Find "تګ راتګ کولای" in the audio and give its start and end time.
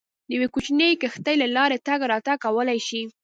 1.87-2.79